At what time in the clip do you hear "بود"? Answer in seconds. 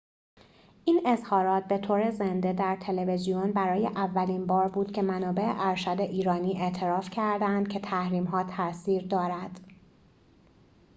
4.69-4.91